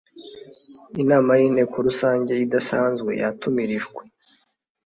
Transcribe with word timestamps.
nama 1.09 1.31
y 1.39 1.43
Inteko 1.47 1.75
Rusange 1.87 2.33
idasanzwe 2.45 3.11
yatumirijwe 3.21 4.03